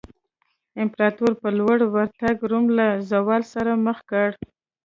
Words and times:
امپراتورۍ 0.81 1.33
په 1.41 1.49
لور 1.57 1.79
ورتګ 1.93 2.35
روم 2.51 2.65
له 2.77 2.87
زوال 3.11 3.41
سره 3.53 3.71
مخ 3.85 3.97
کړ. 4.09 4.29